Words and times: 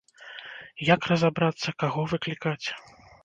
Як 0.93 1.01
разабрацца, 1.11 1.75
каго 1.83 2.07
выклікаць? 2.13 2.67